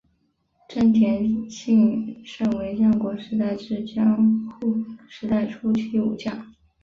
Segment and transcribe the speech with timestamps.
[0.67, 4.15] 真田信胜为战国时代至江
[4.49, 4.75] 户
[5.07, 6.51] 时代初期武将。